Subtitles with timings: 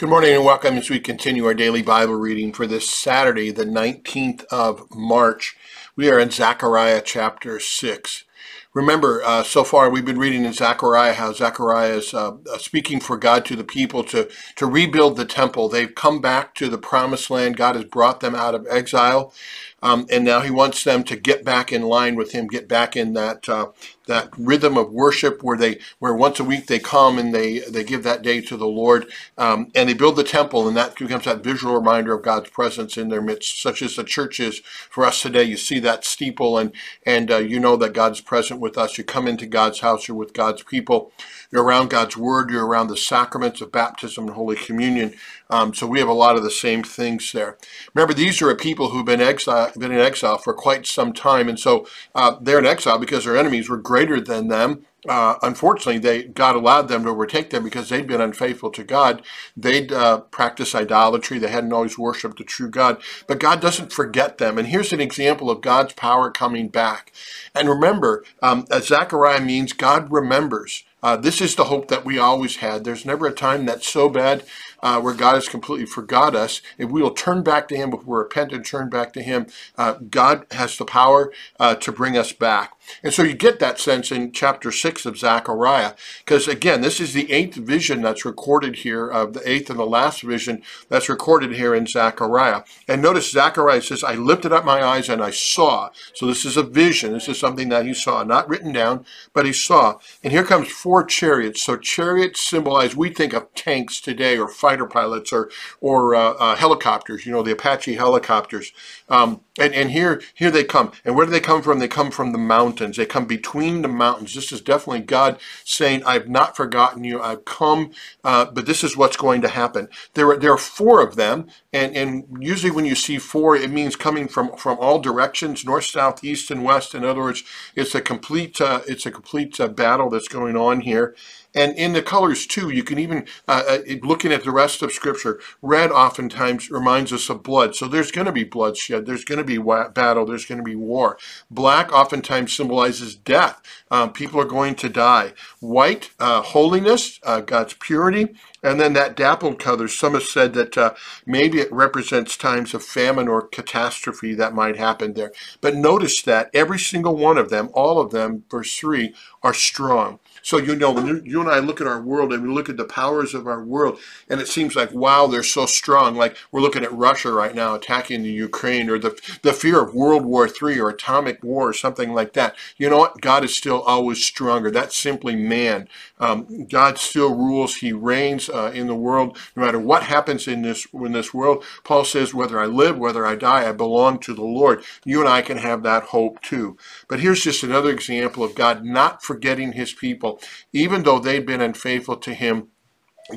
[0.00, 3.66] Good morning and welcome as we continue our daily Bible reading for this Saturday, the
[3.66, 5.58] 19th of March.
[5.94, 8.24] We are in Zechariah chapter 6.
[8.72, 12.98] Remember, uh, so far we've been reading in Zechariah how Zechariah is uh, uh, speaking
[12.98, 15.68] for God to the people to, to rebuild the temple.
[15.68, 17.58] They've come back to the promised land.
[17.58, 19.34] God has brought them out of exile.
[19.82, 22.96] Um, and now he wants them to get back in line with him, get back
[22.96, 23.72] in that uh,
[24.06, 27.84] that rhythm of worship where they where once a week they come and they they
[27.84, 29.06] give that day to the Lord
[29.38, 32.96] um, and they build the temple and that becomes that visual reminder of God's presence
[32.96, 35.44] in their midst, such as the church is for us today.
[35.44, 36.72] You see that steeple and
[37.06, 38.98] and uh, you know that God's present with us.
[38.98, 41.12] You come into God's house, you're with God's people,
[41.50, 45.14] you're around God's word, you're around the sacraments of baptism and Holy Communion.
[45.50, 47.58] Um, so we have a lot of the same things there.
[47.94, 51.48] Remember, these are a people who've been exile, been in exile for quite some time,
[51.48, 54.86] and so uh, they're in exile because their enemies were greater than them.
[55.08, 59.22] Uh, unfortunately, they God allowed them to overtake them because they'd been unfaithful to God.
[59.56, 61.38] They'd uh, practiced idolatry.
[61.38, 63.02] They hadn't always worshipped the true God.
[63.26, 64.58] But God doesn't forget them.
[64.58, 67.12] And here's an example of God's power coming back.
[67.54, 70.84] And remember, um, Zechariah means God remembers.
[71.02, 72.84] Uh, this is the hope that we always had.
[72.84, 74.44] There's never a time that's so bad
[74.82, 76.60] uh, where God has completely forgot us.
[76.78, 79.46] If we will turn back to Him, if we repent and turn back to Him,
[79.76, 82.72] uh, God has the power uh, to bring us back.
[83.02, 85.92] And so you get that sense in chapter 6 of Zechariah,
[86.24, 89.86] because again, this is the eighth vision that's recorded here, of the eighth and the
[89.86, 92.62] last vision that's recorded here in Zechariah.
[92.88, 95.90] And notice Zechariah says, I lifted up my eyes and I saw.
[96.14, 97.12] So this is a vision.
[97.12, 99.98] This is something that he saw, not written down, but he saw.
[100.22, 101.62] And here comes four chariots.
[101.62, 106.54] So chariots symbolize, we think of tanks today or fighter pilots or, or uh, uh,
[106.54, 108.72] helicopters, you know, the Apache helicopters.
[109.08, 110.92] Um, and, and here, here they come.
[111.04, 111.80] And where do they come from?
[111.80, 112.96] They come from the mountains.
[112.96, 114.32] They come between the mountains.
[114.32, 117.20] This is definitely God saying, I've not forgotten you.
[117.20, 117.90] I've come,
[118.22, 119.88] uh, but this is what's going to happen.
[120.14, 121.48] There are, there are four of them.
[121.72, 125.86] And, and usually when you see four, it means coming from, from all directions, north,
[125.86, 126.94] south, east, and west.
[126.94, 127.42] In other words,
[127.74, 131.16] it's a complete, uh, it's a complete uh, battle that's going on here.
[131.54, 134.92] And in the colors too, you can even, uh, uh, looking at the rest of
[134.92, 137.74] Scripture, red oftentimes reminds us of blood.
[137.74, 140.76] So there's going to be bloodshed, there's going to be battle, there's going to be
[140.76, 141.18] war.
[141.50, 143.60] Black oftentimes symbolizes death.
[143.90, 145.32] Um, people are going to die.
[145.60, 148.34] White, uh, holiness, uh, God's purity.
[148.62, 150.94] And then that dappled color, some have said that uh,
[151.26, 155.32] maybe it represents times of famine or catastrophe that might happen there.
[155.60, 160.18] But notice that every single one of them, all of them, verse 3, are strong.
[160.42, 162.76] So you know, when you, and I look at our world and we look at
[162.76, 163.98] the powers of our world,
[164.28, 166.16] and it seems like, wow, they're so strong.
[166.16, 169.94] Like we're looking at Russia right now attacking the Ukraine, or the the fear of
[169.94, 172.56] World War III or atomic war or something like that.
[172.76, 173.20] You know what?
[173.20, 174.70] God is still always stronger.
[174.70, 175.88] That's simply man.
[176.18, 177.76] Um, God still rules.
[177.76, 181.64] He reigns uh, in the world, no matter what happens in this in this world.
[181.84, 184.84] Paul says, whether I live, whether I die, I belong to the Lord.
[185.04, 186.76] You and I can have that hope too.
[187.08, 190.40] But here's just another example of God not forgetting His people,
[190.72, 192.68] even though they've been unfaithful to Him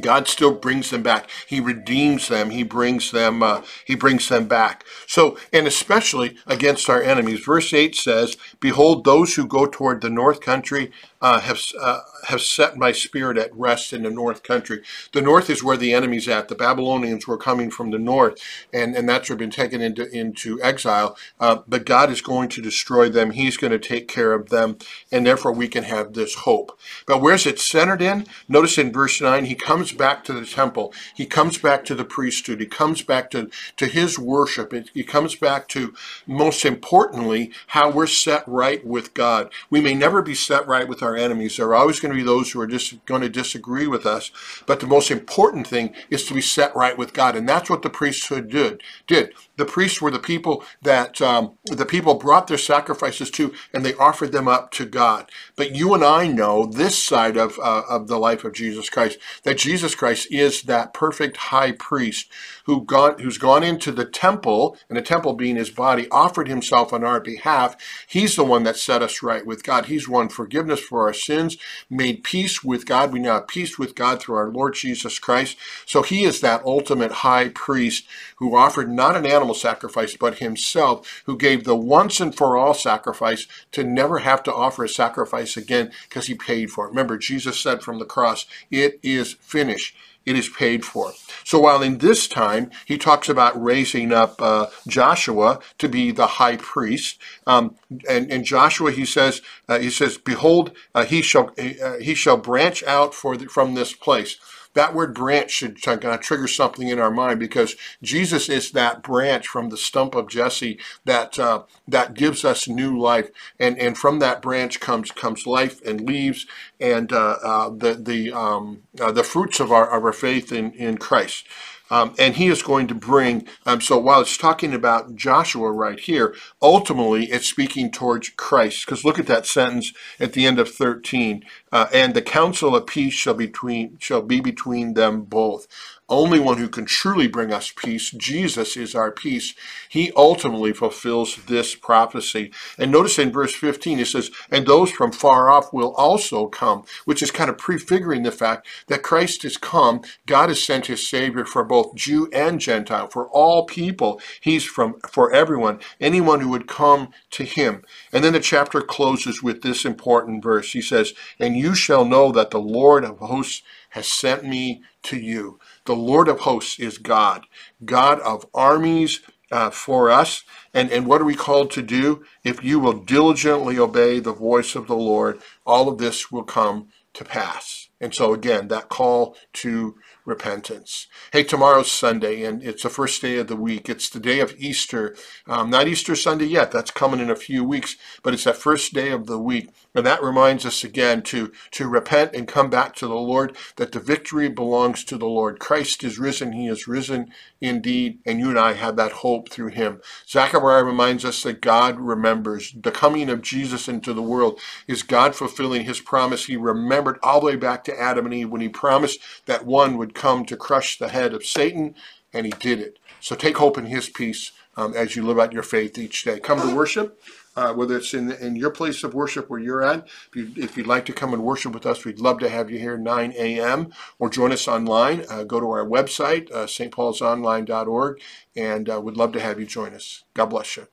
[0.00, 1.28] God still brings them back.
[1.46, 2.50] He redeems them.
[2.50, 3.42] He brings them.
[3.42, 4.84] Uh, he brings them back.
[5.06, 7.40] So, and especially against our enemies.
[7.40, 10.90] Verse eight says, "Behold, those who go toward the north country
[11.22, 14.82] uh, have uh, have set my spirit at rest in the north country.
[15.12, 16.48] The north is where the enemy's at.
[16.48, 18.38] The Babylonians were coming from the north,
[18.72, 21.16] and and that's been taken into into exile.
[21.40, 23.30] Uh, but God is going to destroy them.
[23.30, 24.78] He's going to take care of them,
[25.10, 26.78] and therefore we can have this hope.
[27.06, 28.26] But where's it centered in?
[28.48, 30.92] Notice in verse nine, he comes back to the temple.
[31.14, 32.60] He comes back to the priesthood.
[32.60, 34.74] He comes back to to his worship.
[34.74, 35.94] It, he comes back to
[36.26, 39.52] most importantly how we're set right with God.
[39.70, 41.56] We may never be set right with our our enemies.
[41.56, 44.30] There are always going to be those who are just going to disagree with us.
[44.66, 47.36] But the most important thing is to be set right with God.
[47.36, 48.82] And that's what the priesthood did.
[49.06, 49.32] did.
[49.56, 53.94] The priests were the people that um, the people brought their sacrifices to and they
[53.94, 55.30] offered them up to God.
[55.56, 59.18] But you and I know this side of, uh, of the life of Jesus Christ,
[59.44, 62.30] that Jesus Christ is that perfect high priest
[62.64, 66.92] who gone, who's gone into the temple, and the temple being his body, offered himself
[66.92, 67.76] on our behalf.
[68.06, 69.86] He's the one that set us right with God.
[69.86, 71.56] He's won forgiveness for our sins,
[71.90, 73.12] made peace with God.
[73.12, 75.56] We now have peace with God through our Lord Jesus Christ.
[75.86, 78.06] So he is that ultimate high priest
[78.36, 82.74] who offered not an animal sacrifice, but himself, who gave the once and for all
[82.74, 86.90] sacrifice to never have to offer a sacrifice again because he paid for it.
[86.90, 91.12] Remember, Jesus said from the cross, It is finished it is paid for.
[91.44, 96.26] So while in this time he talks about raising up uh, Joshua to be the
[96.26, 97.76] high priest, um,
[98.08, 102.36] and, and, Joshua he says uh, he says, "Behold, uh, he shall uh, he shall
[102.36, 104.36] branch out for the, from this place."
[104.74, 109.02] That word branch should kind of trigger something in our mind because Jesus is that
[109.02, 113.96] branch from the stump of Jesse that uh, that gives us new life, and and
[113.98, 116.46] from that branch comes comes life and leaves
[116.80, 120.72] and uh, uh, the the um, uh, the fruits of our of our faith in
[120.72, 121.46] in Christ.
[121.90, 126.00] Um, and he is going to bring, um, so while it's talking about Joshua right
[126.00, 128.86] here, ultimately it's speaking towards Christ.
[128.86, 131.44] Because look at that sentence at the end of 13.
[131.70, 135.66] Uh, and the counsel of peace shall, between, shall be between them both
[136.12, 138.10] only one who can truly bring us peace.
[138.10, 139.54] Jesus is our peace.
[139.88, 142.52] He ultimately fulfills this prophecy.
[142.78, 146.84] And notice in verse 15, it says, And those from far off will also come,
[147.04, 150.02] which is kind of prefiguring the fact that Christ has come.
[150.26, 154.20] God has sent his Savior for both Jew and Gentile, for all people.
[154.40, 157.84] He's from for everyone, anyone who would come to him.
[158.12, 160.72] And then the chapter closes with this important verse.
[160.72, 165.18] He says, And you shall know that the Lord of hosts has sent me to
[165.18, 165.58] you.
[165.86, 167.46] The Lord of hosts is God,
[167.84, 169.20] God of armies
[169.52, 170.44] uh, for us.
[170.74, 172.24] And, and what are we called to do?
[172.44, 176.88] If you will diligently obey the voice of the Lord, all of this will come
[177.14, 177.88] to pass.
[178.02, 179.94] And so, again, that call to
[180.24, 181.06] repentance.
[181.32, 183.88] Hey, tomorrow's Sunday, and it's the first day of the week.
[183.88, 185.16] It's the day of Easter.
[185.46, 188.92] Um, not Easter Sunday yet, that's coming in a few weeks, but it's that first
[188.92, 189.70] day of the week.
[189.94, 193.92] And that reminds us again to, to repent and come back to the Lord, that
[193.92, 195.58] the victory belongs to the Lord.
[195.58, 199.68] Christ is risen, he is risen indeed, and you and I have that hope through
[199.68, 200.00] him.
[200.28, 202.72] Zechariah reminds us that God remembers.
[202.80, 206.46] The coming of Jesus into the world is God fulfilling his promise.
[206.46, 209.96] He remembered all the way back to Adam and Eve when he promised that one
[209.96, 211.94] would come to crush the head of Satan,
[212.32, 212.98] and he did it.
[213.20, 216.40] So take hope in his peace um, as you live out your faith each day.
[216.40, 217.20] Come to worship.
[217.54, 220.08] Uh, whether it's in in your place of worship where you're at.
[220.34, 222.78] If, you, you'd like to come and worship with us, we'd love to have you
[222.78, 223.92] here 9 a.m.
[224.18, 225.26] or join us online.
[225.28, 228.20] Uh, go to our website, uh, stpaulsonline.org,
[228.56, 230.24] and uh, we'd love to have you join us.
[230.32, 230.86] God bless you.